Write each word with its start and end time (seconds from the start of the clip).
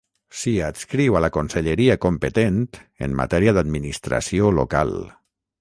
S'hi 0.37 0.53
adscriu 0.67 1.17
a 1.19 1.21
la 1.25 1.29
conselleria 1.35 1.97
competent 2.07 2.59
en 3.09 3.15
matèria 3.23 3.57
d'administració 3.59 4.55
local. 4.63 4.99